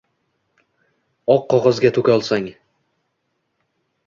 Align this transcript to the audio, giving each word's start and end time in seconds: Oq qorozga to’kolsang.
Oq 1.35 1.45
qorozga 1.55 1.93
to’kolsang. 1.99 2.49